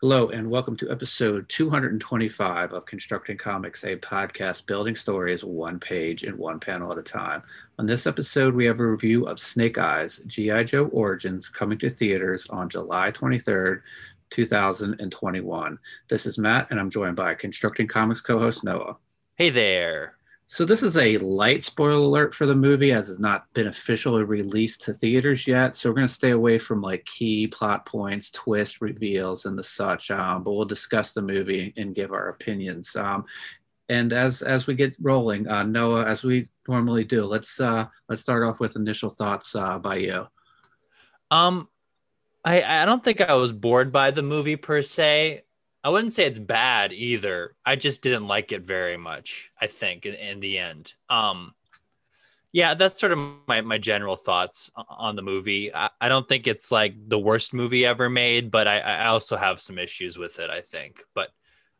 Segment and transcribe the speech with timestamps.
[0.00, 6.22] Hello, and welcome to episode 225 of Constructing Comics, a podcast building stories one page
[6.22, 7.42] and one panel at a time.
[7.80, 10.62] On this episode, we have a review of Snake Eyes G.I.
[10.62, 13.82] Joe Origins coming to theaters on July 23rd,
[14.30, 15.78] 2021.
[16.08, 18.98] This is Matt, and I'm joined by Constructing Comics co host Noah.
[19.34, 20.17] Hey there.
[20.50, 24.22] So this is a light spoiler alert for the movie as it's not been officially
[24.22, 25.76] released to theaters yet.
[25.76, 29.62] So we're going to stay away from like key plot points, twist reveals, and the
[29.62, 30.10] such.
[30.10, 32.96] Um, but we'll discuss the movie and give our opinions.
[32.96, 33.26] Um,
[33.90, 38.22] and as as we get rolling, uh, Noah, as we normally do, let's uh, let's
[38.22, 40.26] start off with initial thoughts uh, by you.
[41.30, 41.68] Um,
[42.42, 45.42] I I don't think I was bored by the movie per se.
[45.88, 47.56] I wouldn't say it's bad either.
[47.64, 49.50] I just didn't like it very much.
[49.58, 50.92] I think in, in the end.
[51.08, 51.54] Um,
[52.52, 55.74] yeah, that's sort of my, my general thoughts on the movie.
[55.74, 59.38] I, I don't think it's like the worst movie ever made, but I, I also
[59.38, 60.50] have some issues with it.
[60.50, 61.30] I think, but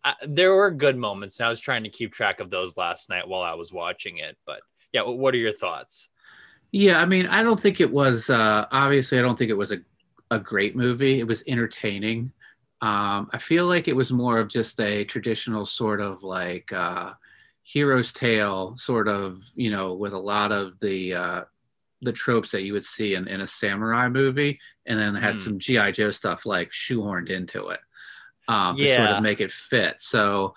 [0.02, 3.10] I, there were good moments, and I was trying to keep track of those last
[3.10, 4.38] night while I was watching it.
[4.46, 6.08] But yeah, what are your thoughts?
[6.72, 8.30] Yeah, I mean, I don't think it was.
[8.30, 9.80] Uh, obviously, I don't think it was a
[10.30, 11.20] a great movie.
[11.20, 12.32] It was entertaining.
[12.80, 17.12] Um, I feel like it was more of just a traditional sort of like uh,
[17.64, 21.44] hero's tale, sort of, you know, with a lot of the uh,
[22.02, 25.38] the tropes that you would see in, in a samurai movie, and then had mm.
[25.38, 27.80] some GI Joe stuff like shoehorned into it
[28.46, 28.86] um, yeah.
[28.86, 30.00] to sort of make it fit.
[30.00, 30.54] So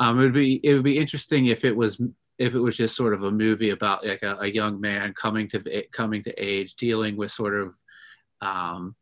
[0.00, 2.00] um, it would be it would be interesting if it was
[2.38, 5.48] if it was just sort of a movie about like a, a young man coming
[5.48, 7.74] to coming to age, dealing with sort of
[8.40, 8.94] um,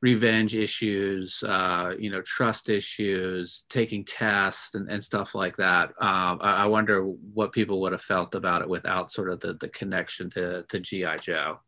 [0.00, 5.88] revenge issues, uh, you know, trust issues, taking tests and, and stuff like that.
[6.00, 9.54] Um, I, I, wonder what people would have felt about it without sort of the,
[9.54, 11.16] the connection to, to G.I.
[11.16, 11.58] Joe.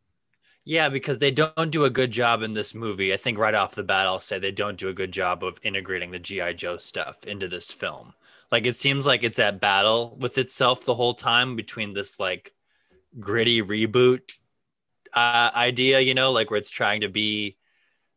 [0.63, 3.13] Yeah, because they don't do a good job in this movie.
[3.13, 5.59] I think right off the bat, I'll say they don't do a good job of
[5.63, 6.53] integrating the G.I.
[6.53, 8.13] Joe stuff into this film.
[8.51, 12.53] Like it seems like it's at battle with itself the whole time between this like
[13.19, 14.31] gritty reboot
[15.13, 17.57] uh, idea, you know, like where it's trying to be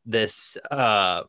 [0.07, 1.23] this uh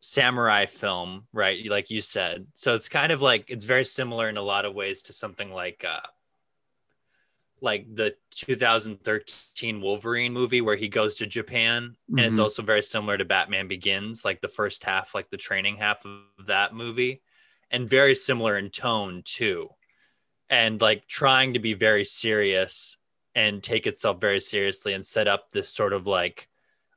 [0.00, 1.68] samurai film, right?
[1.68, 2.46] Like you said.
[2.54, 5.50] So it's kind of like it's very similar in a lot of ways to something
[5.50, 6.06] like uh
[7.62, 12.18] like the 2013 Wolverine movie where he goes to Japan mm-hmm.
[12.18, 12.42] and it's mm-hmm.
[12.42, 16.46] also very similar to Batman Begins, like the first half, like the training half of
[16.46, 17.22] that movie
[17.70, 19.68] and very similar in tone too.
[20.48, 22.96] And like trying to be very serious
[23.34, 26.48] and take itself very seriously and set up this sort of like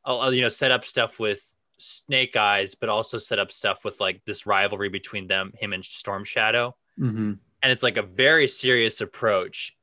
[0.10, 4.22] you know set up stuff with Snake Eyes, but also set up stuff with like
[4.26, 7.34] this rivalry between them, him and Storm Shadow, mm-hmm.
[7.64, 9.76] and it's like a very serious approach,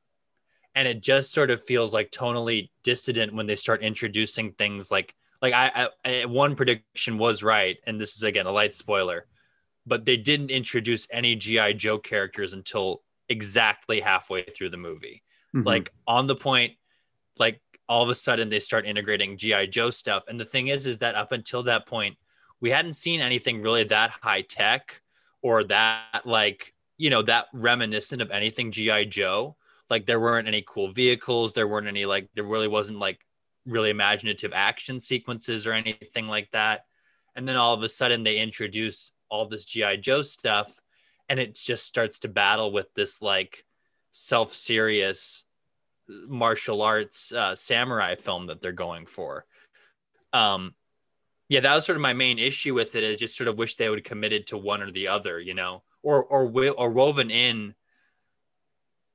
[0.75, 5.15] and it just sort of feels like tonally dissident when they start introducing things like
[5.41, 9.25] like I, I one prediction was right, and this is again a light spoiler,
[9.85, 15.23] but they didn't introduce any GI Joe characters until exactly halfway through the movie,
[15.55, 15.65] mm-hmm.
[15.65, 16.73] like on the point
[17.39, 20.23] like all of a sudden they start integrating GI Joe stuff.
[20.27, 22.17] And the thing is, is that up until that point,
[22.59, 25.01] we hadn't seen anything really that high tech
[25.41, 29.55] or that like you know that reminiscent of anything GI Joe.
[29.89, 33.19] Like there weren't any cool vehicles, there weren't any like there really wasn't like
[33.65, 36.85] really imaginative action sequences or anything like that.
[37.35, 40.79] And then all of a sudden they introduce all this GI Joe stuff,
[41.29, 43.63] and it just starts to battle with this like
[44.11, 45.45] self-serious
[46.09, 49.45] martial arts uh, samurai film that they're going for.
[50.33, 50.73] Um,
[51.49, 53.03] yeah, that was sort of my main issue with it.
[53.03, 55.53] Is just sort of wish they would have committed to one or the other, you
[55.53, 57.73] know, or or or woven in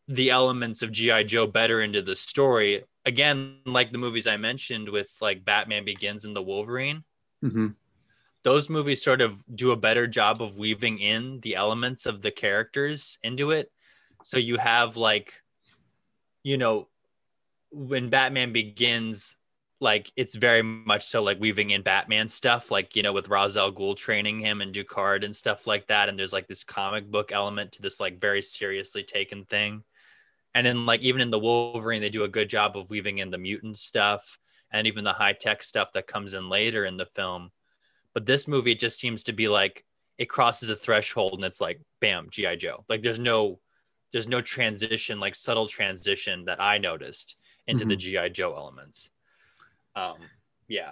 [0.09, 2.85] the elements of GI Joe better into the story.
[3.05, 7.05] Again, like the movies I mentioned with like Batman Begins and the Wolverine.
[7.45, 7.69] Mm-hmm.
[8.45, 12.31] Those movies sort of do a better job of weaving in the elements of the
[12.31, 13.71] characters into it.
[14.25, 15.42] So you have like
[16.43, 16.89] you know,
[17.71, 19.37] when Batman begins,
[19.81, 23.57] like it's very much so like weaving in Batman stuff, like you know, with Ra's
[23.57, 26.09] al Ghul training him and Ducard and stuff like that.
[26.09, 29.83] And there's like this comic book element to this like very seriously taken thing.
[30.55, 33.31] And then like even in the Wolverine, they do a good job of weaving in
[33.31, 34.39] the mutant stuff
[34.71, 37.51] and even the high tech stuff that comes in later in the film.
[38.15, 39.85] But this movie just seems to be like
[40.19, 42.85] it crosses a threshold and it's like bam, GI Joe.
[42.89, 43.59] Like there's no
[44.13, 47.91] there's no transition, like subtle transition that I noticed into mm-hmm.
[47.91, 49.11] the GI Joe elements.
[49.97, 50.17] Um,
[50.69, 50.91] yeah.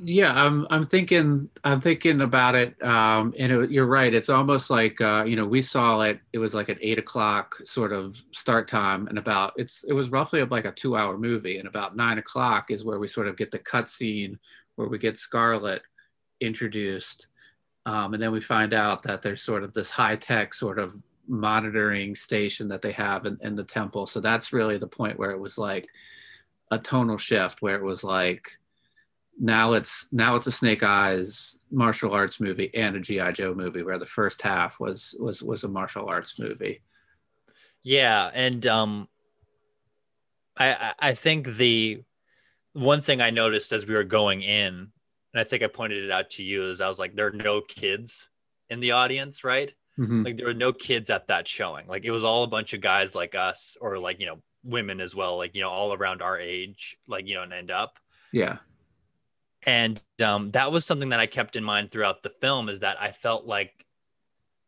[0.00, 0.66] Yeah, I'm.
[0.70, 1.48] I'm thinking.
[1.62, 2.82] I'm thinking about it.
[2.82, 4.12] Um, and it, you're right.
[4.12, 6.18] It's almost like uh, you know we saw it.
[6.32, 9.84] It was like an eight o'clock sort of start time, and about it's.
[9.84, 13.28] It was roughly like a two-hour movie, and about nine o'clock is where we sort
[13.28, 14.36] of get the cut scene
[14.74, 15.82] where we get Scarlett
[16.40, 17.28] introduced,
[17.86, 21.00] Um, and then we find out that there's sort of this high tech sort of
[21.26, 24.06] monitoring station that they have in, in the temple.
[24.06, 25.86] So that's really the point where it was like
[26.70, 28.50] a tonal shift, where it was like
[29.38, 33.82] now it's now it's a Snake Eyes martial arts movie and a GI Joe movie,
[33.82, 36.82] where the first half was was was a martial arts movie.
[37.82, 39.08] Yeah, and um,
[40.56, 42.02] I I think the
[42.72, 46.10] one thing I noticed as we were going in, and I think I pointed it
[46.10, 48.28] out to you, is I was like, there are no kids
[48.70, 49.72] in the audience, right?
[49.98, 50.24] Mm-hmm.
[50.24, 51.86] Like there were no kids at that showing.
[51.86, 55.00] Like it was all a bunch of guys like us, or like you know women
[55.00, 57.98] as well, like you know all around our age, like you know, and end up.
[58.32, 58.58] Yeah.
[59.66, 63.00] And um, that was something that I kept in mind throughout the film is that
[63.00, 63.86] I felt like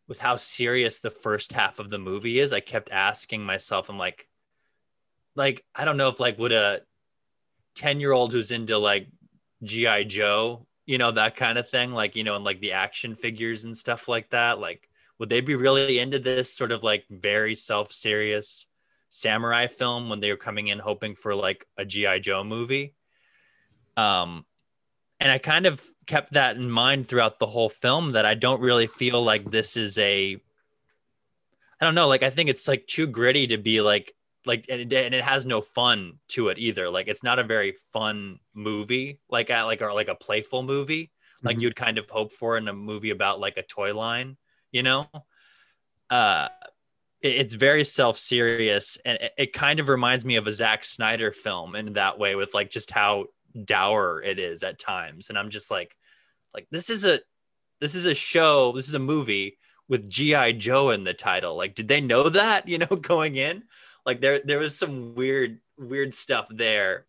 [0.08, 3.98] with how serious the first half of the movie is, I kept asking myself, I'm
[3.98, 4.28] like,
[5.34, 6.80] like I don't know if like would a
[7.74, 9.08] 10 year old who's into like
[9.62, 13.14] GI Joe, you know, that kind of thing, like, you know, and like the action
[13.14, 14.88] figures and stuff like that, like
[15.18, 18.66] would they be really into this sort of like very self-serious
[19.08, 22.94] samurai film when they were coming in hoping for like a GI Joe movie?
[23.96, 24.44] Um
[25.18, 28.60] and I kind of kept that in mind throughout the whole film that I don't
[28.60, 30.40] really feel like this is a
[31.80, 34.12] I don't know, like I think it's like too gritty to be like
[34.46, 36.88] like and it, and it has no fun to it either.
[36.88, 41.10] Like it's not a very fun movie, like at like or like a playful movie,
[41.42, 41.62] like mm-hmm.
[41.62, 44.36] you'd kind of hope for in a movie about like a toy line,
[44.76, 45.08] you know.
[46.10, 46.48] Uh,
[47.20, 50.84] it, it's very self serious, and it, it kind of reminds me of a Zack
[50.84, 53.26] Snyder film in that way, with like just how
[53.64, 55.30] dour it is at times.
[55.30, 55.96] And I'm just like,
[56.54, 57.20] like this is a
[57.80, 59.58] this is a show, this is a movie
[59.88, 61.56] with GI Joe in the title.
[61.56, 62.68] Like, did they know that?
[62.68, 63.64] You know, going in
[64.06, 67.06] like there there was some weird weird stuff there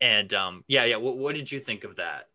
[0.00, 2.26] and um yeah yeah what, what did you think of that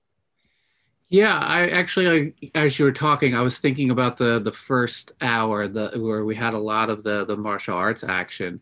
[1.09, 5.13] yeah i actually I, as you were talking i was thinking about the the first
[5.21, 8.61] hour the where we had a lot of the the martial arts action.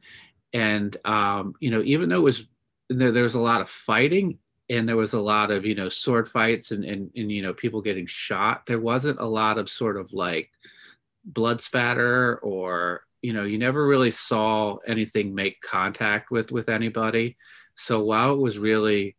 [0.53, 2.47] And um you know even though it was
[2.89, 4.38] there, there was a lot of fighting
[4.69, 7.53] and there was a lot of you know sword fights and, and and you know
[7.53, 10.50] people getting shot there wasn't a lot of sort of like
[11.25, 17.38] blood spatter or you know you never really saw anything make contact with with anybody.
[17.75, 19.15] So while it was really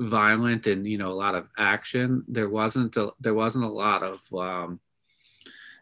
[0.00, 4.02] violent and you know a lot of action there wasn't a, there wasn't a lot
[4.02, 4.80] of um,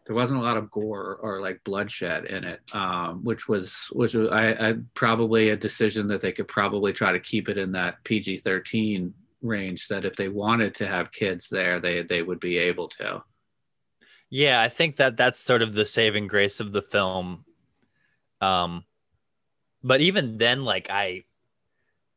[0.06, 4.14] there wasn't a lot of gore or like bloodshed in it um, which was which
[4.14, 7.72] was I, I probably a decision that they could probably try to keep it in
[7.72, 12.58] that pg-13 range that if they wanted to have kids there they they would be
[12.58, 13.22] able to
[14.34, 17.44] yeah, I think that that's sort of the saving grace of the film.
[18.40, 18.86] Um,
[19.84, 21.24] but even then, like I,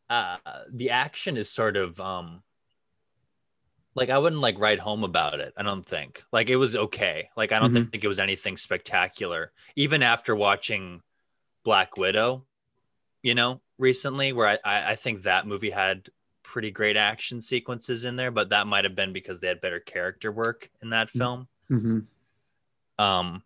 [0.09, 0.37] uh,
[0.71, 2.43] the action is sort of um,
[3.95, 5.53] like I wouldn't like write home about it.
[5.57, 7.29] I don't think like it was okay.
[7.35, 7.89] Like I don't mm-hmm.
[7.89, 9.51] think it was anything spectacular.
[9.75, 11.01] Even after watching
[11.63, 12.45] Black Widow,
[13.23, 16.07] you know, recently, where I I, I think that movie had
[16.43, 19.79] pretty great action sequences in there, but that might have been because they had better
[19.79, 21.19] character work in that mm-hmm.
[21.19, 21.47] film.
[21.71, 23.03] Mm-hmm.
[23.03, 23.43] Um,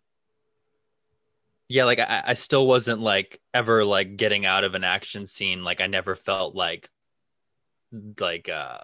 [1.70, 5.62] yeah, like I, I still wasn't like ever like getting out of an action scene.
[5.62, 6.90] Like I never felt like
[8.20, 8.78] like uh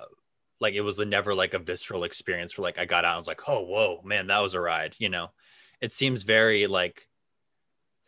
[0.61, 3.19] like it was a, never like a visceral experience where like I got out and
[3.19, 4.95] was like, oh whoa, man, that was a ride.
[4.99, 5.33] You know,
[5.81, 7.09] it seems very like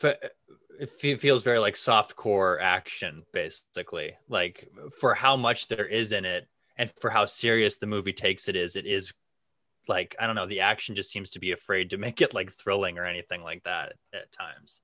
[0.00, 6.24] it feels very like soft core action basically like for how much there is in
[6.24, 9.12] it and for how serious the movie takes it is it is
[9.88, 12.52] like I don't know, the action just seems to be afraid to make it like
[12.52, 14.80] thrilling or anything like that at, at times.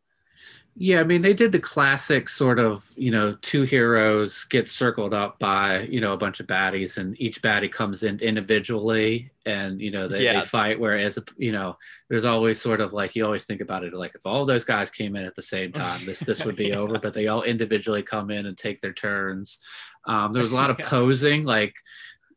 [0.76, 5.14] Yeah, I mean, they did the classic sort of, you know, two heroes get circled
[5.14, 9.80] up by, you know, a bunch of baddies, and each baddie comes in individually, and
[9.80, 10.40] you know, they, yeah.
[10.40, 10.80] they fight.
[10.80, 14.26] Whereas, you know, there's always sort of like you always think about it like if
[14.26, 16.99] all those guys came in at the same time, this this would be over.
[16.99, 19.58] But they all individually come in and take their turns.
[20.06, 21.75] Um, there was a lot of posing, like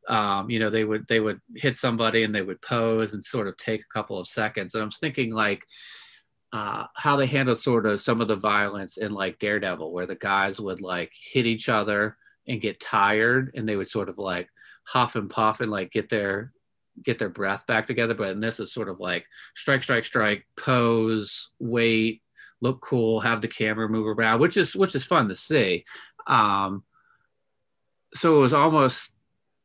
[0.08, 3.48] um, you know they would they would hit somebody and they would pose and sort
[3.48, 4.74] of take a couple of seconds.
[4.74, 5.64] And i'm thinking like
[6.54, 10.16] uh, how they handle sort of some of the violence in like daredevil where the
[10.16, 14.48] guys would like hit each other and get tired and they would sort of like
[14.86, 16.54] huff and puff and like get their
[17.04, 18.14] get their breath back together.
[18.14, 22.22] But in this is sort of like strike strike strike pose wait
[22.62, 25.84] look cool have the camera move around which is which is fun to see.
[26.28, 26.84] Um
[28.16, 29.12] so it was almost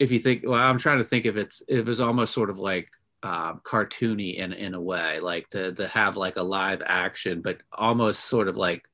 [0.02, 2.58] if you think well i'm trying to think if it's it was almost sort of
[2.58, 2.88] like
[3.24, 7.58] um, cartoony in in a way like to to have like a live action but
[7.72, 8.88] almost sort of like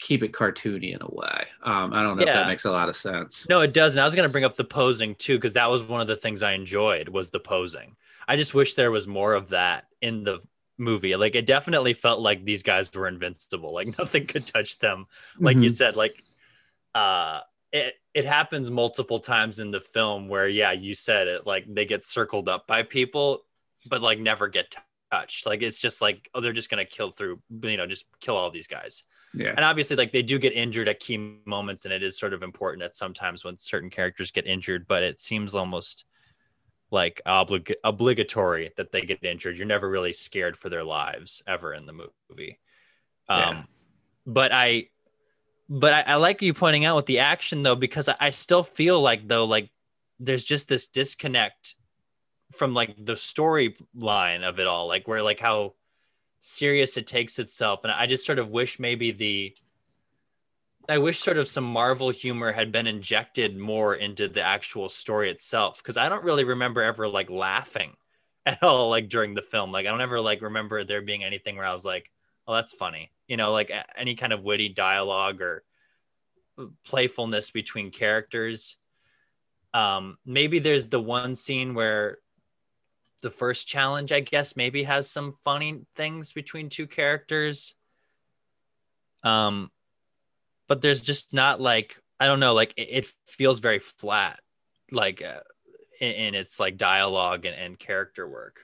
[0.00, 1.46] keep it cartoony in a way.
[1.62, 3.46] Um, I don't know if that makes a lot of sense.
[3.48, 3.94] No, it does.
[3.94, 6.06] And I was going to bring up the posing too, because that was one of
[6.08, 7.96] the things I enjoyed was the posing.
[8.26, 10.40] I just wish there was more of that in the
[10.78, 11.14] movie.
[11.16, 13.72] Like it definitely felt like these guys were invincible.
[13.72, 15.06] Like nothing could touch them.
[15.38, 15.72] Like you Mhm.
[15.72, 16.22] said, like
[16.94, 17.40] uh
[17.72, 21.84] it it happens multiple times in the film where yeah, you said it, like they
[21.84, 23.44] get circled up by people,
[23.86, 24.78] but like never get t-
[25.10, 25.46] touched.
[25.46, 28.50] Like it's just like, oh, they're just gonna kill through, you know, just kill all
[28.50, 29.02] these guys
[29.34, 32.32] yeah, and obviously like they do get injured at key moments and it is sort
[32.32, 36.04] of important that sometimes when certain characters get injured but it seems almost
[36.90, 41.74] like oblig- obligatory that they get injured you're never really scared for their lives ever
[41.74, 42.60] in the movie
[43.28, 43.62] um Yeah.
[44.26, 44.88] but i
[45.74, 48.62] but I, I like you pointing out with the action though because I, I still
[48.62, 49.70] feel like though like
[50.20, 51.74] there's just this disconnect
[52.52, 55.74] from like the storyline of it all like where like how
[56.38, 57.80] serious it takes itself.
[57.82, 59.56] And i just sort of wish maybe the
[60.88, 65.28] i wish sort of some marvel humor had been injected more into the actual story
[65.28, 67.94] itself because i don't really remember ever like laughing
[68.46, 69.72] at all like during the film.
[69.72, 72.12] Like i don't ever like remember there being anything where i was like
[72.46, 75.64] oh that's funny you know like any kind of witty dialogue or
[76.84, 78.76] playfulness between characters.
[79.72, 82.18] Um maybe there's the one scene where
[83.22, 87.74] the first challenge i guess maybe has some funny things between two characters.
[89.22, 89.70] Um
[90.68, 94.40] but there's just not like i don't know like it, it feels very flat
[94.92, 95.40] like uh,
[96.00, 98.60] in, in its like dialogue and, and character work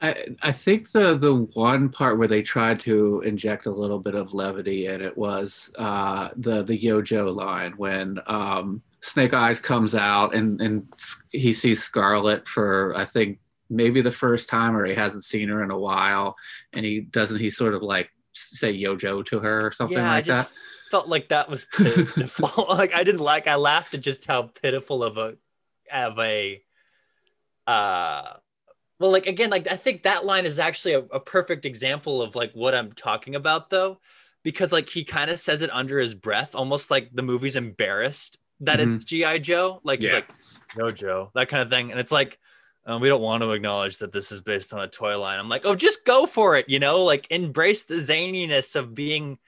[0.00, 4.14] I I think the the one part where they tried to inject a little bit
[4.14, 9.60] of levity in it was uh, the the Yo Joe line when um, Snake Eyes
[9.60, 10.92] comes out and and
[11.30, 13.38] he sees Scarlett for I think
[13.70, 16.36] maybe the first time or he hasn't seen her in a while
[16.72, 20.10] and he doesn't he sort of like say Yo Joe to her or something yeah,
[20.10, 20.56] I like just that.
[20.90, 22.66] felt like that was pitiful.
[22.68, 23.46] like I didn't like.
[23.46, 25.36] I laughed at just how pitiful of a
[25.92, 26.62] of a.
[27.66, 28.34] Uh,
[29.04, 32.34] well, like again, like I think that line is actually a, a perfect example of
[32.34, 34.00] like what I'm talking about, though,
[34.42, 38.38] because like he kind of says it under his breath, almost like the movie's embarrassed
[38.60, 39.82] that it's GI Joe.
[39.84, 40.30] Like he's like,
[40.74, 42.38] "No, Joe," that kind of thing, and it's like.
[42.86, 45.40] Um, we don't want to acknowledge that this is based on a toy line.
[45.40, 49.38] I'm like, oh, just go for it, you know, like embrace the zaniness of being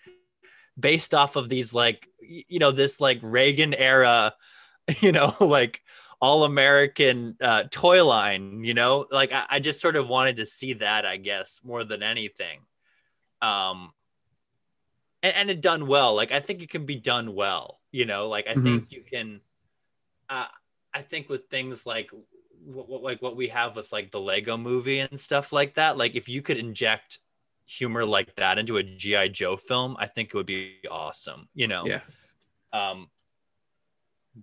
[0.80, 4.32] based off of these like you know this like reagan era
[5.00, 5.82] you know like
[6.20, 10.46] all american uh toy line you know like I, I just sort of wanted to
[10.46, 12.60] see that i guess more than anything
[13.42, 13.92] um
[15.22, 18.28] and, and it done well like i think it can be done well you know
[18.28, 18.64] like i Mhm.
[18.64, 19.40] think you can
[20.28, 20.46] uh
[20.94, 22.10] i think with things like
[22.64, 25.96] what, what like what we have with like the lego movie and stuff like that
[25.96, 27.20] like if you could inject
[27.66, 31.66] humor like that into a GI Joe film, I think it would be awesome, you
[31.66, 31.84] know.
[31.86, 32.00] Yeah.
[32.72, 33.08] Um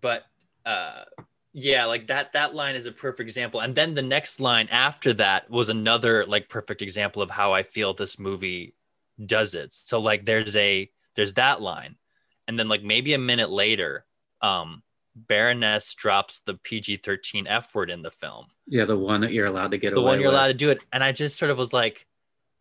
[0.02, 0.24] but
[0.66, 1.04] uh
[1.54, 3.60] yeah, like that that line is a perfect example.
[3.60, 7.64] And then the next line after that was another like perfect example of how I
[7.64, 8.76] feel this movie
[9.24, 9.72] does it.
[9.74, 11.96] So like there's a there's that line.
[12.48, 14.06] And then like maybe a minute later,
[14.42, 14.84] um
[15.16, 19.70] Baroness drops the PG-13 F word in the film Yeah, the one that you're allowed
[19.72, 20.02] to get away.
[20.02, 20.36] the one you're with.
[20.36, 20.80] allowed to do it.
[20.92, 22.08] And I just sort of was like,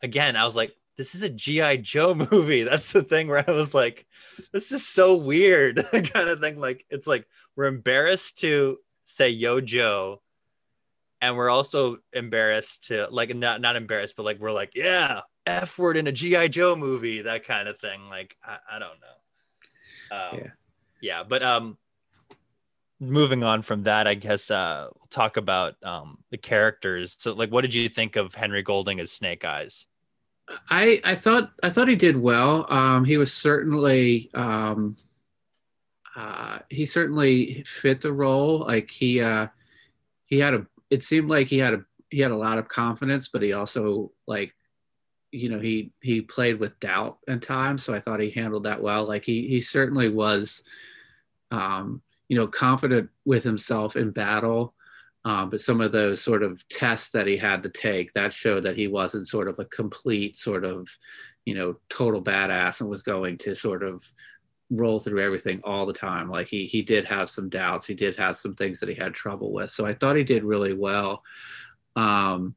[0.02, 2.62] again, I was like, this is a GI Joe movie.
[2.62, 4.06] That's the thing where I was like,
[4.52, 6.58] this is so weird, kind of thing.
[6.60, 10.22] Like it's like we're embarrassed to say Yo Joe,
[11.20, 15.78] and we're also embarrassed to like not not embarrassed, but like we're like, yeah, F
[15.78, 18.08] word in a GI Joe movie, that kind of thing.
[18.08, 20.16] Like I, I don't know.
[20.16, 20.50] Um, Yeah.
[21.00, 21.78] yeah, but um,
[23.00, 27.16] moving on from that, I guess uh, we'll talk about um the characters.
[27.18, 29.86] So, like, what did you think of Henry Golding as Snake Eyes?
[30.68, 32.70] I I thought I thought he did well.
[32.72, 34.96] Um, he was certainly um,
[36.14, 38.60] uh, he certainly fit the role.
[38.60, 39.48] Like he uh,
[40.24, 40.66] he had a.
[40.90, 44.12] It seemed like he had a he had a lot of confidence, but he also
[44.26, 44.54] like
[45.30, 47.82] you know he he played with doubt at times.
[47.82, 49.06] So I thought he handled that well.
[49.06, 50.62] Like he he certainly was,
[51.50, 54.74] um, you know, confident with himself in battle.
[55.24, 58.64] Um, but some of those sort of tests that he had to take that showed
[58.64, 60.88] that he wasn't sort of a complete sort of
[61.44, 64.04] you know total badass and was going to sort of
[64.70, 66.28] roll through everything all the time.
[66.28, 67.86] Like he he did have some doubts.
[67.86, 69.70] He did have some things that he had trouble with.
[69.70, 71.22] So i thought he did really well.
[71.94, 72.54] Um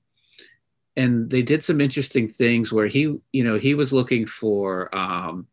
[0.97, 5.47] and they did some interesting things where he you know he was looking for um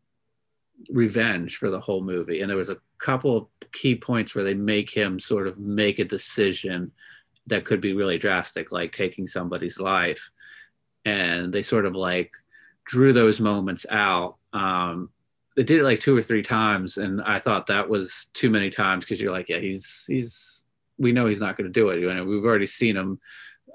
[0.89, 4.53] revenge for the whole movie and there was a couple of key points where they
[4.53, 6.91] make him sort of make a decision
[7.47, 10.31] that could be really drastic like taking somebody's life
[11.05, 12.31] and they sort of like
[12.85, 15.09] drew those moments out um
[15.55, 18.69] they did it like two or three times, and I thought that was too many
[18.69, 20.61] times because you're like, yeah, he's he's
[20.97, 21.99] we know he's not going to do it.
[21.99, 23.19] You know, we've already seen him.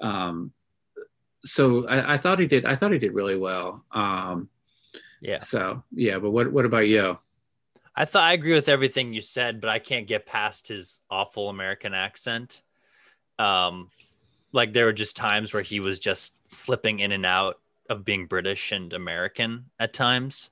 [0.01, 0.51] Um,
[1.43, 2.65] so I, I, thought he did.
[2.65, 3.83] I thought he did really well.
[3.91, 4.49] Um,
[5.21, 5.39] yeah.
[5.39, 7.17] So yeah, but what what about you?
[7.95, 11.49] I thought I agree with everything you said, but I can't get past his awful
[11.49, 12.61] American accent.
[13.37, 13.89] Um,
[14.51, 17.59] like there were just times where he was just slipping in and out
[17.89, 20.49] of being British and American at times,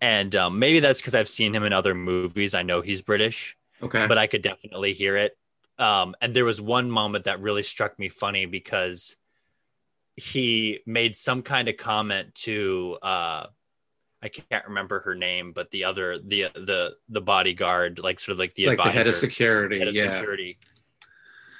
[0.00, 2.54] and um, maybe that's because I've seen him in other movies.
[2.54, 5.36] I know he's British, okay, but I could definitely hear it.
[5.78, 9.16] Um, and there was one moment that really struck me funny because
[10.16, 13.46] he made some kind of comment to uh,
[14.24, 18.38] I can't remember her name, but the other the the the bodyguard, like sort of
[18.38, 20.06] like the like advisor, the head of security, head of yeah.
[20.06, 20.56] security,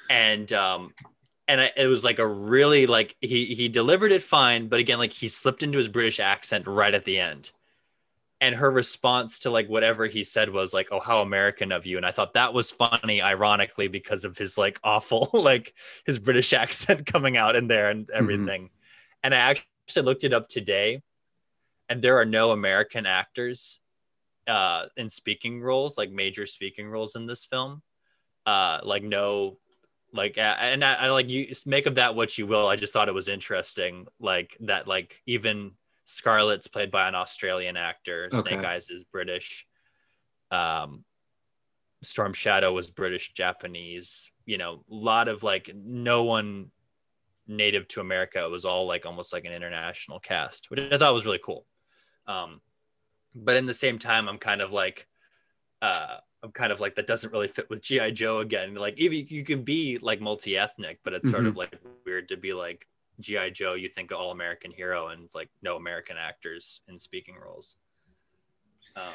[0.09, 0.95] and um,
[1.47, 4.97] and I, it was like a really like he he delivered it fine, but again,
[4.99, 7.53] like he slipped into his British accent right at the end,
[8.41, 11.99] and her response to like whatever he said was like, "Oh, how American of you,"
[11.99, 15.75] and I thought that was funny, ironically, because of his like awful like
[16.07, 18.17] his British accent coming out in there and mm-hmm.
[18.17, 19.21] everything, mm-hmm.
[19.23, 21.03] and I actually looked it up today
[21.89, 23.81] and there are no American actors
[24.47, 27.83] uh, in speaking roles, like major speaking roles in this film.
[28.47, 29.59] Uh, like no,
[30.13, 32.67] like, and I, I like you make of that what you will.
[32.67, 35.73] I just thought it was interesting, like that, like even
[36.05, 38.29] Scarlett's played by an Australian actor.
[38.33, 38.51] Okay.
[38.51, 39.67] Snake Eyes is British.
[40.51, 41.05] Um,
[42.03, 44.31] Storm Shadow was British Japanese.
[44.47, 46.71] You know, a lot of like no one
[47.47, 48.45] native to America.
[48.45, 51.67] It was all like almost like an international cast, which I thought was really cool.
[52.27, 52.61] Um,
[53.35, 55.07] but in the same time, I'm kind of like,
[55.83, 58.75] uh, I'm kind of like that doesn't really fit with GI Joe again.
[58.75, 61.35] Like even you can be like multi-ethnic, but it's mm-hmm.
[61.35, 62.87] sort of like weird to be like
[63.21, 63.75] GI Joe.
[63.75, 67.77] You think all American hero, and it's like no American actors in speaking roles.
[68.95, 69.13] Um,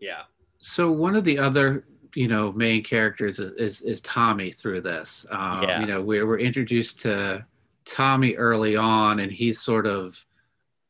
[0.00, 0.22] yeah.
[0.58, 5.26] So one of the other you know main characters is is, is Tommy through this.
[5.30, 5.80] Um, yeah.
[5.80, 7.44] You know we we're introduced to
[7.84, 10.24] Tommy early on, and he's sort of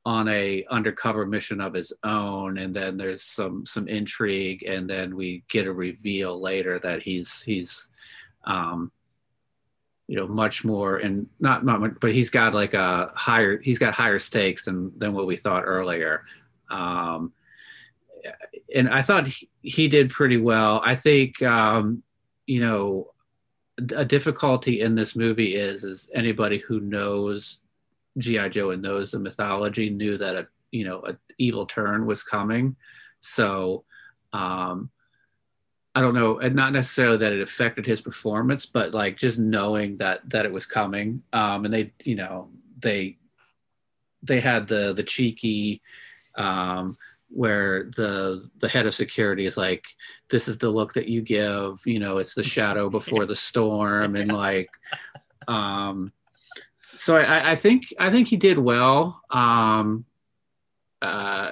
[0.06, 5.14] on a undercover mission of his own and then there's some some intrigue and then
[5.14, 7.90] we get a reveal later that he's he's
[8.44, 8.90] um
[10.10, 13.94] you know much more and not not but he's got like a higher he's got
[13.94, 16.24] higher stakes than than what we thought earlier.
[16.68, 17.32] Um
[18.74, 20.82] and i thought he, he did pretty well.
[20.84, 22.02] I think um
[22.46, 23.12] you know
[23.94, 27.60] a difficulty in this movie is is anybody who knows
[28.18, 32.22] GI Joe and those the mythology knew that a you know an evil turn was
[32.22, 32.76] coming.
[33.20, 33.84] So
[34.32, 34.90] um,
[35.94, 39.96] I don't know, and not necessarily that it affected his performance, but like just knowing
[39.98, 41.22] that that it was coming.
[41.32, 43.18] Um, and they you know they
[44.22, 45.82] they had the the cheeky
[46.36, 46.96] um,
[47.28, 49.84] where the the head of security is like
[50.30, 54.16] this is the look that you give you know it's the shadow before the storm
[54.16, 54.68] and like
[55.46, 56.12] um
[57.00, 60.04] so I, I, think I think he did well um,
[61.00, 61.50] uh,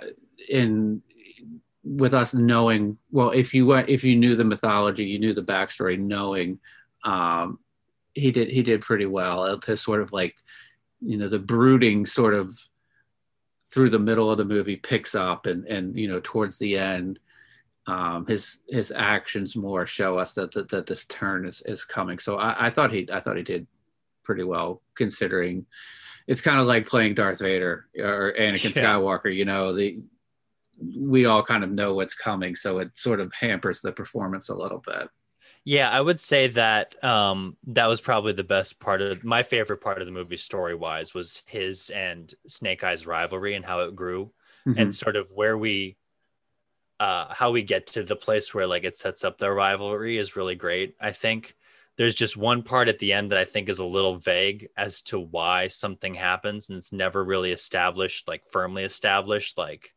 [0.49, 1.03] in
[1.83, 5.43] with us knowing well if you went if you knew the mythology you knew the
[5.43, 6.59] backstory knowing
[7.05, 7.59] um,
[8.13, 10.37] he did he did pretty well to sort of like
[11.01, 12.59] you know the brooding sort of
[13.73, 17.19] through the middle of the movie picks up and and you know towards the end
[17.87, 22.19] um, his his actions more show us that that, that this turn is, is coming.
[22.19, 23.67] So I, I thought he I thought he did
[24.29, 25.65] pretty well considering
[26.27, 28.83] it's kind of like playing Darth Vader or Anakin yeah.
[28.83, 29.35] Skywalker.
[29.35, 30.01] You know, the
[30.95, 34.55] we all kind of know what's coming, so it sort of hampers the performance a
[34.55, 35.09] little bit.
[35.65, 39.81] Yeah, I would say that um, that was probably the best part of my favorite
[39.81, 43.97] part of the movie, story wise, was his and Snake Eyes rivalry and how it
[43.97, 44.31] grew,
[44.67, 44.79] mm-hmm.
[44.79, 45.97] and sort of where we,
[47.01, 50.37] uh, how we get to the place where like it sets up the rivalry is
[50.37, 50.95] really great.
[51.01, 51.57] I think
[51.99, 55.03] there's just one part at the end that I think is a little vague as
[55.03, 59.93] to why something happens and it's never really established, like firmly established, like,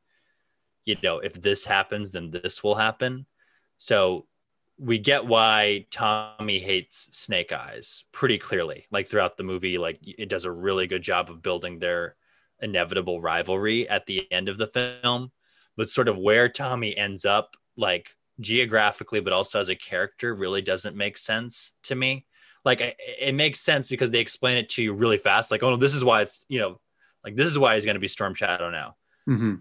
[0.83, 3.27] you know, if this happens, then this will happen.
[3.77, 4.25] So
[4.79, 8.87] we get why Tommy hates Snake Eyes pretty clearly.
[8.89, 12.15] Like throughout the movie, like it does a really good job of building their
[12.59, 15.31] inevitable rivalry at the end of the film.
[15.77, 20.61] But sort of where Tommy ends up, like geographically, but also as a character, really
[20.61, 22.25] doesn't make sense to me.
[22.65, 25.51] Like it, it makes sense because they explain it to you really fast.
[25.51, 26.79] Like, oh no, this is why it's you know,
[27.23, 28.95] like this is why he's going to be Storm Shadow now.
[29.29, 29.55] Mm-hmm.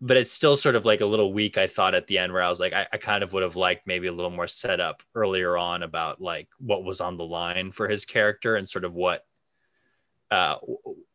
[0.00, 1.56] But it's still sort of like a little weak.
[1.58, 3.54] I thought at the end where I was like, I, I kind of would have
[3.54, 7.70] liked maybe a little more setup earlier on about like what was on the line
[7.70, 9.24] for his character and sort of what
[10.32, 10.56] uh,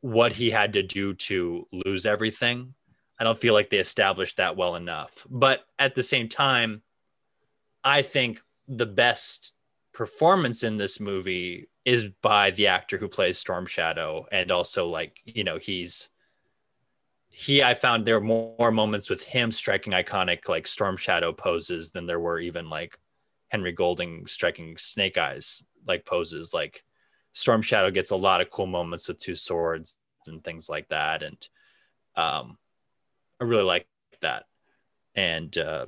[0.02, 2.76] what he had to do to lose everything
[3.20, 5.26] I don't feel like they established that well enough.
[5.30, 6.82] But at the same time,
[7.84, 9.54] I think the best
[9.94, 15.20] performance in this movie is by the actor who plays Storm Shadow, and also like
[15.24, 16.10] you know he's
[17.30, 21.92] he I found there were more moments with him striking iconic like Storm Shadow poses
[21.92, 22.98] than there were even like
[23.50, 26.54] Henry Golding striking Snake Eyes like poses.
[26.54, 26.84] Like
[27.34, 31.24] Storm Shadow gets a lot of cool moments with two swords and things like that,
[31.24, 31.48] and
[32.16, 32.58] um,
[33.40, 33.88] I really like
[34.22, 34.46] that.
[35.16, 35.88] And uh,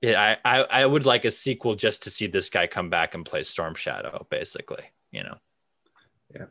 [0.00, 3.14] yeah, I, I, I would like a sequel just to see this guy come back
[3.14, 4.84] and play Storm Shadow, basically.
[5.10, 5.36] You know.
[6.34, 6.46] Yeah.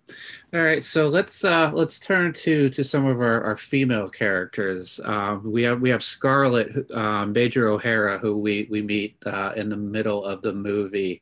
[0.53, 0.83] All right.
[0.83, 4.99] So let's uh, let's turn to to some of our, our female characters.
[5.03, 9.69] Um, we have we have Scarlett um, Major O'Hara, who we we meet uh, in
[9.69, 11.21] the middle of the movie.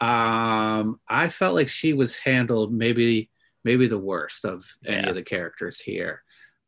[0.00, 3.30] Um, I felt like she was handled maybe
[3.64, 5.08] maybe the worst of any yeah.
[5.08, 6.22] of the characters here.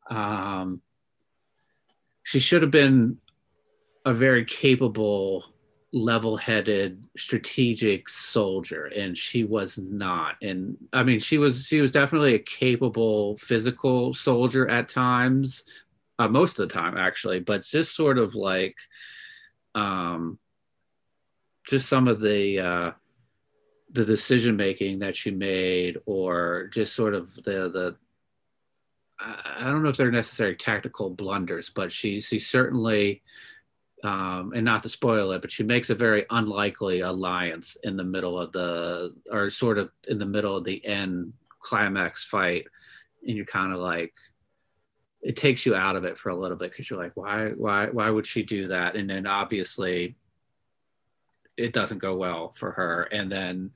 [0.09, 0.81] Um,
[2.23, 3.17] she should have been
[4.05, 5.43] a very capable
[5.91, 10.35] level-headed strategic soldier and she was not.
[10.41, 15.63] And i mean she was she was definitely a capable physical soldier at times
[16.19, 18.75] uh, most of the time actually but just sort of like
[19.73, 20.37] um
[21.67, 22.91] just some of the uh
[23.91, 27.95] the decision making that she made or just sort of the the
[29.19, 33.21] I don't know if they're necessarily tactical blunders, but she she certainly
[34.03, 38.03] um, and not to spoil it, but she makes a very unlikely alliance in the
[38.03, 42.65] middle of the, or sort of in the middle of the end climax fight,
[43.27, 44.13] and you're kind of like,
[45.21, 47.87] it takes you out of it for a little bit because you're like, why, why,
[47.87, 48.95] why would she do that?
[48.95, 50.15] And then obviously,
[51.57, 53.71] it doesn't go well for her, and then.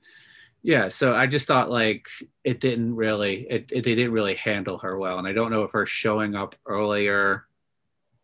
[0.64, 2.08] Yeah, so I just thought like
[2.42, 5.62] it didn't really it, it they didn't really handle her well, and I don't know
[5.64, 7.44] if her showing up earlier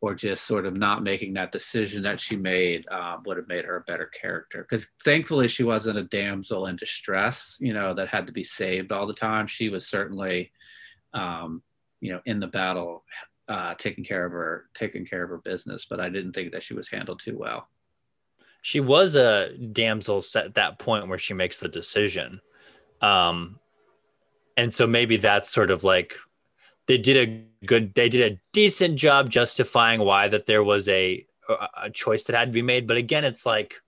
[0.00, 3.66] or just sort of not making that decision that she made um, would have made
[3.66, 4.62] her a better character.
[4.62, 8.90] Because thankfully, she wasn't a damsel in distress, you know, that had to be saved
[8.90, 9.46] all the time.
[9.46, 10.50] She was certainly,
[11.12, 11.62] um,
[12.00, 13.04] you know, in the battle,
[13.48, 15.84] uh, taking care of her, taking care of her business.
[15.84, 17.68] But I didn't think that she was handled too well.
[18.62, 22.40] She was a damsel at that point where she makes the decision.
[23.00, 23.58] Um,
[24.56, 26.16] and so maybe that's sort of like
[26.86, 31.24] they did a good they did a decent job justifying why that there was a
[31.82, 33.80] a choice that had to be made but again it's like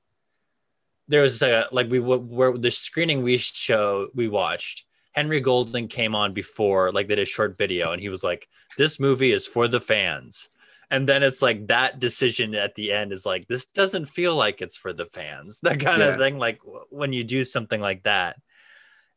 [1.08, 6.14] there was a like we were the screening we show we watched henry golding came
[6.14, 9.46] on before like they did a short video and he was like this movie is
[9.46, 10.48] for the fans
[10.92, 14.61] and then it's like that decision at the end is like this doesn't feel like
[14.61, 16.09] it's for the fans that kind yeah.
[16.09, 18.37] of thing like when you do something like that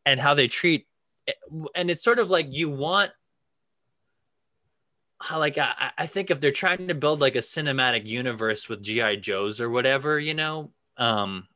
[0.05, 0.87] and how they treat
[1.75, 3.11] and it's sort of like you want
[5.21, 8.83] how like I, I think if they're trying to build like a cinematic universe with
[8.83, 11.47] GI Joes or whatever, you know, um,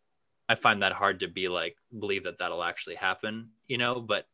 [0.47, 4.01] I find that hard to be like believe that that'll actually happen, you know.
[4.01, 4.25] But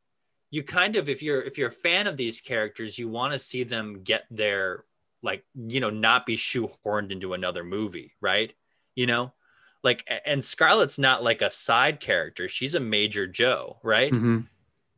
[0.51, 3.39] you kind of if you're if you're a fan of these characters, you want to
[3.39, 4.85] see them get their
[5.25, 8.53] like you know not be shoehorned into another movie, right?
[8.95, 9.33] You know,
[9.83, 14.13] like and Scarlett's not like a side character; she's a major Joe, right?
[14.13, 14.41] Mm-hmm.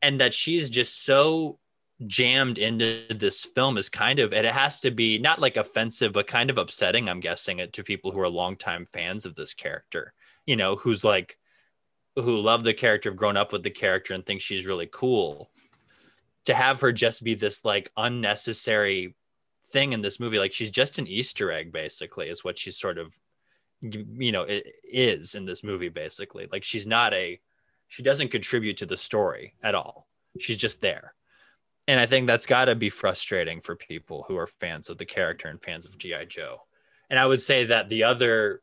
[0.02, 1.58] And that she's just so
[2.06, 6.28] jammed into this film is kind of it has to be not like offensive but
[6.28, 10.14] kind of upsetting i'm guessing it to people who are longtime fans of this character
[10.46, 11.40] you know who's like
[12.16, 15.50] who love the character have grown up with the character and think she's really cool
[16.46, 19.16] to have her just be this like unnecessary
[19.70, 22.98] thing in this movie like she's just an easter egg basically is what she's sort
[22.98, 23.14] of
[23.82, 26.48] you know it is in this movie basically.
[26.52, 27.40] Like she's not a
[27.88, 30.08] she doesn't contribute to the story at all.
[30.40, 31.14] She's just there.
[31.88, 35.06] And I think that's got to be frustrating for people who are fans of the
[35.06, 36.64] character and fans of GI Joe.
[37.10, 38.62] And I would say that the other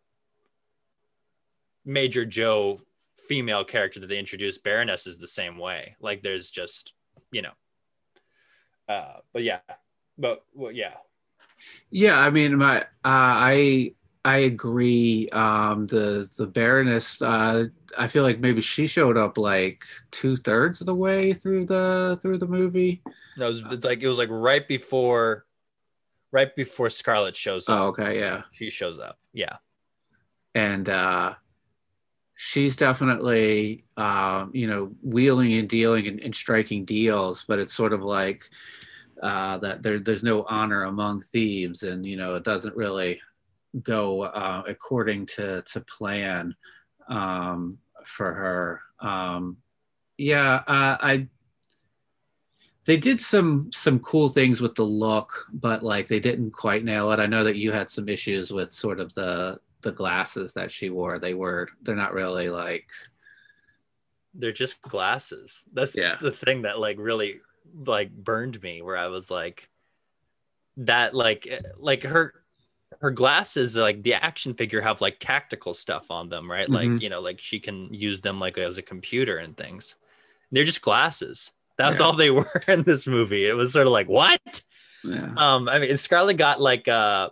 [1.86, 2.80] major Joe
[3.16, 5.96] female character that they introduced, Baroness, is the same way.
[6.00, 6.92] Like there's just,
[7.32, 7.52] you know,
[8.90, 9.60] uh, but yeah,
[10.18, 10.94] but well, yeah,
[11.90, 12.18] yeah.
[12.18, 15.28] I mean, my uh, I I agree.
[15.30, 17.66] Um, the the Baroness, uh,
[17.98, 22.18] I feel like maybe she showed up like two thirds of the way through the
[22.22, 23.02] through the movie.
[23.36, 25.44] No, it was like it was like right before,
[26.32, 27.78] right before Scarlett shows up.
[27.78, 28.42] Oh, okay, yeah.
[28.52, 29.56] She shows up, yeah.
[30.54, 31.34] And uh,
[32.34, 37.92] she's definitely, uh, you know, wheeling and dealing and, and striking deals, but it's sort
[37.92, 38.48] of like
[39.22, 43.20] uh, that there, there's no honor among thieves, and you know, it doesn't really
[43.82, 46.54] go uh, according to to plan
[47.08, 48.80] um, for her.
[49.00, 49.58] Um,
[50.18, 51.28] yeah, uh, I
[52.84, 57.10] they did some some cool things with the look, but like they didn't quite nail
[57.12, 57.20] it.
[57.20, 60.90] I know that you had some issues with sort of the the glasses that she
[60.90, 61.18] wore.
[61.18, 62.86] They were they're not really like
[64.34, 65.64] they're just glasses.
[65.72, 66.16] That's Yeah.
[66.20, 67.40] the thing that like really
[67.86, 69.68] like burned me where I was like
[70.76, 72.34] that like eh, like her
[73.00, 76.68] her glasses like the action figure have like tactical stuff on them, right?
[76.68, 76.92] Mhm.
[76.94, 79.96] Like, you know, like she can use them like as a computer and things.
[80.52, 81.52] They're just glasses.
[81.76, 82.06] That's Yeah.
[82.06, 83.46] all they were in this movie.
[83.46, 84.62] It was sort of like, what?
[85.02, 85.34] yeah.
[85.36, 87.30] Um, I mean, Scarlett got like uh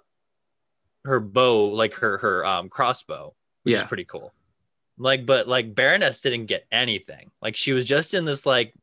[1.04, 3.82] her bow, like her her um crossbow, which Yeah.
[3.82, 4.32] is pretty cool.
[4.98, 7.30] Like, but like Baroness didn't get anything.
[7.40, 8.74] Like she was just in this like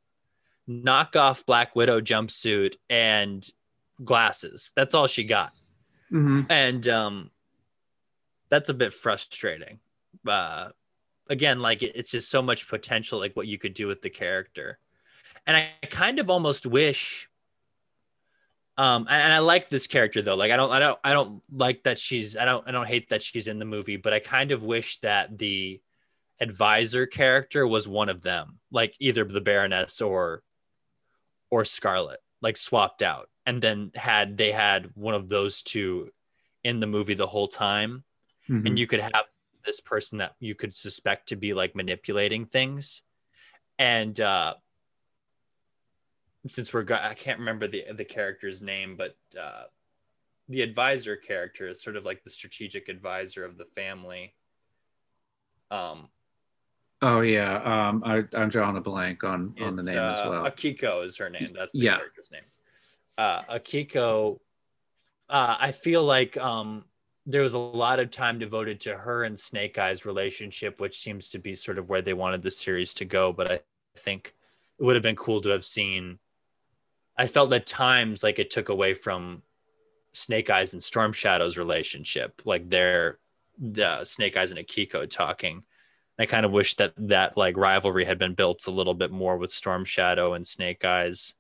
[0.70, 3.48] knockoff Black Widow jumpsuit and
[4.04, 4.72] glasses.
[4.76, 5.52] That's all she got.
[6.10, 7.32] hmm And um
[8.50, 9.80] that's a bit frustrating.
[10.28, 10.70] Uh
[11.30, 14.10] again, like it- it's just so much potential, like what you could do with the
[14.10, 14.80] character.
[15.48, 17.28] And I kind of almost wish
[18.78, 20.36] um and and I like this character though.
[20.36, 23.10] Like I don't I don't I don't like that she's I don't I don't hate
[23.10, 25.82] that she's in the movie, but I kind of wish that the
[26.40, 30.44] advisor character was one of them, like either the Baroness or
[31.50, 36.12] or Scarlett, like swapped out, and then had they had one of those two
[36.64, 38.04] in the movie the whole time,
[38.50, 38.68] Mhm.
[38.68, 39.26] and you could have
[39.66, 43.04] this person that you could suspect to be like manipulating things,
[43.78, 44.56] and uh
[46.48, 49.66] since we're I can't remember the the character's name, but uh
[50.48, 54.34] the advisor character is sort of like the strategic advisor of the family.
[55.70, 56.10] Um,
[57.02, 57.62] Oh yeah.
[57.64, 60.44] Um, I, I'm drawing a blank on on the name as uh, well.
[60.44, 61.54] Akiko is her name.
[61.56, 61.98] That's the Yeah.
[61.98, 62.44] character's name.
[63.18, 64.40] Uh, Akiko,
[65.30, 66.86] uh, I feel like um,
[67.26, 71.30] there was a lot of time devoted to her and Snake Eyes' relationship, which seems
[71.30, 73.32] to be sort of where they wanted the series to go.
[73.32, 73.60] But I
[73.98, 74.34] think
[74.78, 76.20] it would have been cool to have seen.
[77.18, 79.44] I felt at times like it took away from
[80.14, 83.20] Snake Eyes and Storm Shadow's relationship, like their
[83.58, 85.64] the Snake Eyes and Akiko talking.
[86.20, 89.38] I kind of wish that that like rivalry had been built a little bit more
[89.38, 91.34] with Storm Shadow and Snake Eyes,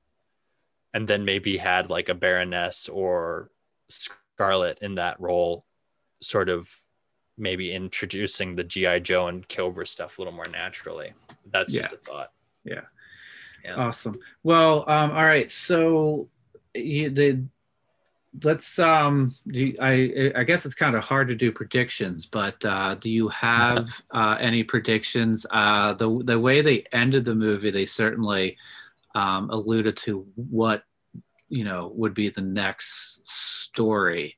[0.93, 3.51] and then maybe had like a Baroness or
[3.89, 5.65] Scarlett in that role,
[6.21, 6.69] sort of
[7.37, 11.13] maybe introducing the GI Joe and Cobra stuff a little more naturally.
[11.51, 11.95] That's just Yeah.
[11.95, 12.31] a thought.
[12.63, 12.81] Yeah.
[13.75, 14.17] Awesome.
[14.43, 15.51] Well, um, all right.
[15.51, 16.29] So
[16.73, 17.43] you, the
[18.43, 22.63] let's um do you- I I guess it's kind of hard to do predictions, but
[22.63, 25.45] uh, do you have uh, any predictions?
[25.49, 28.57] Uh, the the way they ended the movie, they certainly
[29.15, 30.83] um, alluded to what
[31.49, 34.37] you know would be the next story.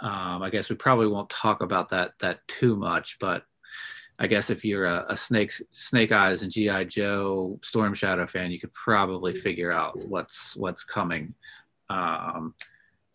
[0.00, 3.42] Um, I guess we probably won't talk about that that too much, but
[4.18, 8.50] I guess if you're a, a Snake Snake Eyes and GI Joe Storm Shadow fan,
[8.50, 11.34] you could probably figure out what's what's coming.
[11.90, 12.54] Um,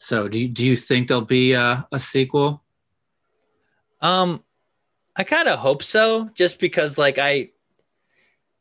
[0.03, 2.61] so do you, do you think there'll be a, a sequel?
[4.01, 4.43] Um,
[5.15, 7.51] I kind of hope so, just because like I,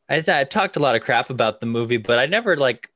[0.09, 2.93] I I talked a lot of crap about the movie, but I never like,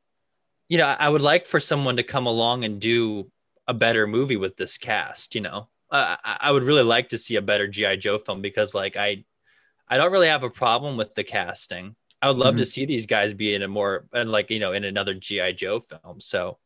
[0.69, 3.29] you know, I would like for someone to come along and do
[3.67, 5.35] a better movie with this cast.
[5.35, 8.43] You know, uh, I, I would really like to see a better GI Joe film
[8.43, 9.25] because like I,
[9.89, 11.97] I don't really have a problem with the casting.
[12.23, 14.71] I would love to see these guys be in a more and like you know
[14.71, 16.21] in another GI Joe film.
[16.21, 16.59] So.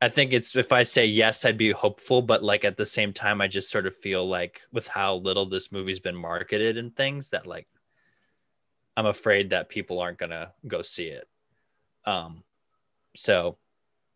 [0.00, 3.12] I think it's if I say yes, I'd be hopeful, but like at the same
[3.12, 6.94] time, I just sort of feel like with how little this movie's been marketed and
[6.94, 7.66] things that like
[8.96, 11.26] I'm afraid that people aren't gonna go see it.
[12.04, 12.44] Um,
[13.16, 13.56] so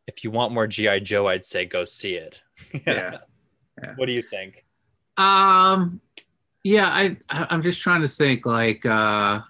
[0.07, 2.41] if you want more GI Joe, I'd say go see it.
[2.87, 3.19] Yeah.
[3.83, 3.95] Yeah.
[3.97, 4.67] What do you think?
[5.17, 6.03] Um,
[6.63, 9.45] yeah, I I- I'm just trying to think like uh, I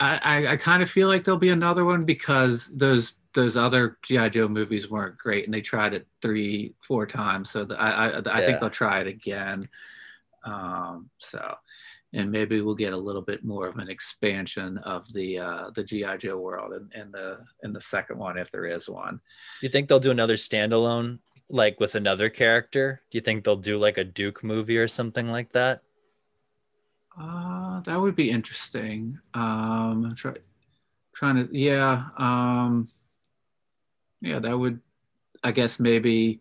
[0.00, 4.30] I, I kind of feel like there'll be another one because those those other GI
[4.30, 8.18] Joe movies weren't great and they tried it three four times, so the, I I,
[8.18, 8.40] I Yeah.
[8.46, 9.68] think they'll try it again.
[10.44, 11.54] Um, so.
[12.12, 15.84] And maybe we'll get a little bit more of an expansion of the uh, the
[15.84, 19.16] GI Joe world in, in the in the second one if there is one.
[19.60, 21.18] Do you think they'll do another standalone
[21.50, 23.02] like with another character?
[23.10, 25.82] Do you think they'll do like a Duke movie or something like that?
[27.20, 29.18] Uh, that would be interesting.
[29.34, 30.34] Um, try,
[31.14, 32.88] trying to, yeah, um,
[34.20, 34.80] yeah, that would,
[35.42, 36.40] I guess maybe.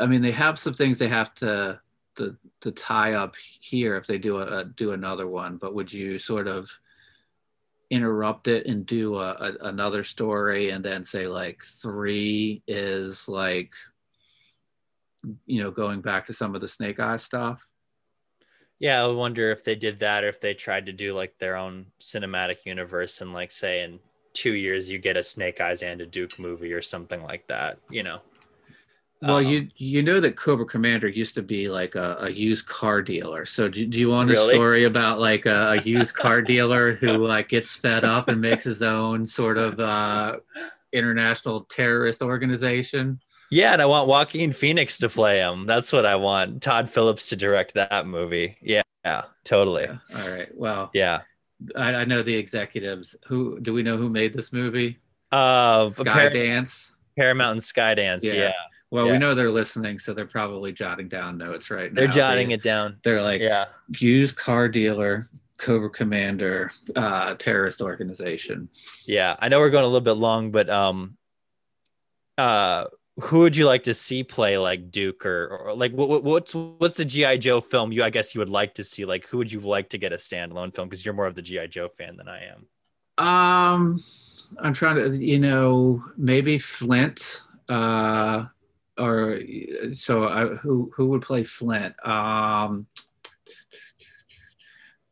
[0.00, 1.80] I mean, they have some things they have to
[2.16, 5.56] to to tie up here if they do a, a do another one.
[5.56, 6.70] But would you sort of
[7.90, 13.72] interrupt it and do a, a, another story and then say like three is like,
[15.44, 17.68] you know, going back to some of the Snake Eye stuff?
[18.78, 21.54] Yeah, I wonder if they did that or if they tried to do like their
[21.54, 24.00] own cinematic universe and like say in
[24.34, 27.78] two years you get a Snake Eyes and a Duke movie or something like that,
[27.90, 28.20] you know.
[29.20, 32.66] Well, Um, you you know that Cobra Commander used to be like a, a used
[32.66, 33.44] car dealer.
[33.44, 34.54] So do, do you want a Really?
[34.54, 38.64] story about like a, a used car dealer who like gets fed up and makes
[38.64, 40.38] his own sort of uh,
[40.92, 43.20] international terrorist organization?
[43.50, 45.66] Yeah, and I want Joaquin Phoenix to play him.
[45.66, 46.62] That's what I want.
[46.62, 48.56] Todd Phillips to direct that movie.
[48.62, 49.84] Yeah, yeah, totally.
[49.84, 49.98] Yeah.
[50.14, 50.48] All right.
[50.54, 51.22] Well, Yeah.
[51.76, 53.16] I, I know the executives.
[53.26, 54.98] Who do we know who made this movie?
[55.30, 56.92] Uh, Skydance.
[57.16, 58.22] Paramount and Skydance.
[58.22, 58.32] Yeah.
[58.34, 58.52] Yeah.
[58.90, 59.12] Well, Yeah.
[59.12, 62.00] we know they're listening, so they're probably jotting down notes right now.
[62.02, 62.98] They're jotting They- it down.
[63.02, 63.66] They're like Yeah.
[63.98, 68.68] used car dealer, Cobra Commander, uh, terrorist organization.
[69.06, 69.36] Yeah.
[69.38, 71.16] I know we're going a little bit long, but um
[72.38, 72.84] uh
[73.22, 76.54] who would you like to see play like Duke or, or like what, what what's
[76.54, 79.38] what's the GI Joe film you I guess you would like to see like who
[79.38, 81.88] would you like to get a standalone film because you're more of the GI Joe
[81.88, 82.66] fan than I am.
[83.18, 84.02] Um,
[84.58, 87.42] I'm trying to, you know, maybe Flint.
[87.68, 88.46] Uh,
[88.98, 89.40] or
[89.94, 91.94] so I, who who would play Flint?
[92.06, 92.86] Um,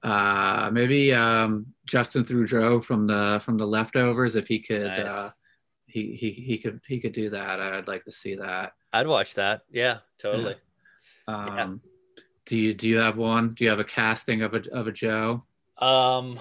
[0.03, 4.37] uh, maybe um, Justin Theroux from the from the leftovers.
[4.37, 5.11] If he could, Nice.
[5.11, 5.31] uh,
[5.91, 7.61] he he he could he could do that.
[7.61, 8.73] I'd like to see that.
[8.93, 9.63] I'd watch that.
[9.71, 10.57] Yeah, totally.
[11.29, 11.81] Um,
[12.47, 13.55] Do you do you have one?
[13.55, 15.45] Do you have a casting of a of a Joe?
[15.79, 16.39] Um,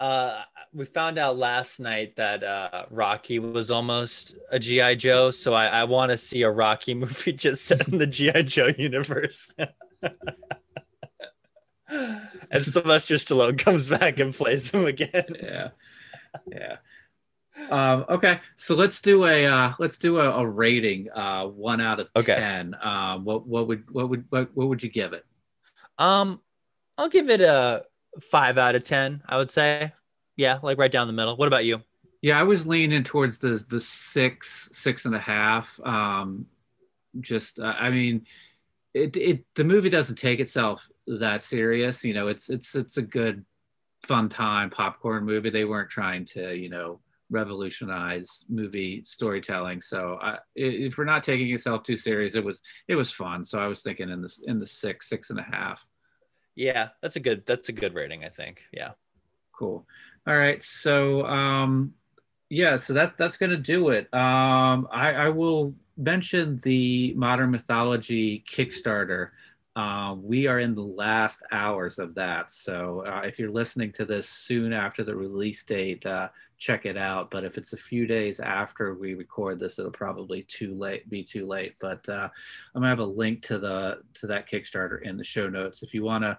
[0.00, 5.52] uh, we found out last night that uh, Rocky was almost a GI Joe, so
[5.54, 9.50] I, I want to see a Rocky movie just set in the GI Joe universe.
[11.88, 15.26] and Sylvester Stallone comes back and plays him again.
[15.42, 15.68] yeah
[16.50, 16.76] yeah
[17.70, 22.00] um okay so let's do a uh let's do a, a rating uh one out
[22.00, 22.34] of Okay.
[22.34, 25.24] 10 um what what would what would what, what would you give it
[25.98, 26.40] Um,
[26.98, 27.84] I'll give it a
[28.20, 29.22] five out of ten.
[29.26, 29.92] I would say,
[30.36, 31.36] yeah, like right down the middle.
[31.36, 31.80] What about you?
[32.22, 36.46] yeah i was leaning towards the the six six and a half um
[37.20, 38.24] just uh, i mean
[38.94, 43.02] it it the movie doesn't take itself that serious you know it's it's it's a
[43.02, 43.44] good
[44.04, 47.00] fun time popcorn movie they weren't trying to you know
[47.32, 52.94] revolutionize movie storytelling so I, if we're not taking yourself too serious it was it
[52.94, 55.84] was fun so i was thinking in this in the six six and a half
[56.54, 58.24] Yeah, that's a good that's a good rating.
[58.24, 58.62] I think.
[58.72, 58.92] Yeah.
[59.58, 59.86] cool
[60.26, 61.94] all right so um
[62.50, 68.44] yeah so that that's gonna do it um i i will mention the modern mythology
[68.48, 69.30] kickstarter
[69.74, 74.04] uh, we are in the last hours of that so uh, if you're listening to
[74.04, 78.06] this soon after the release date uh, check it out but if it's a few
[78.06, 82.28] days after we record this it'll probably too late be too late but uh,
[82.74, 85.94] i'm gonna have a link to the to that kickstarter in the show notes if
[85.94, 86.38] you want to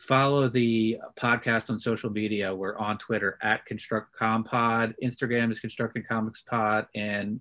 [0.00, 2.54] follow the podcast on social media.
[2.54, 7.40] We're on Twitter at Construct Compod, Instagram is Constructing Comics Pod, and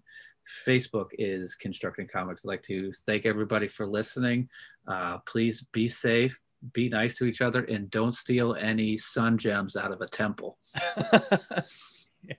[0.65, 2.43] Facebook is Constructing Comics.
[2.43, 4.49] I'd like to thank everybody for listening.
[4.87, 6.39] Uh, please be safe,
[6.73, 10.57] be nice to each other, and don't steal any sun gems out of a temple.